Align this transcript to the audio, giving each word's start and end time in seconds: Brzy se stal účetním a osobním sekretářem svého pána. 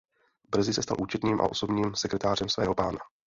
Brzy 0.49 0.73
se 0.73 0.83
stal 0.83 0.97
účetním 0.99 1.41
a 1.41 1.49
osobním 1.49 1.95
sekretářem 1.95 2.49
svého 2.49 2.75
pána. 2.75 2.99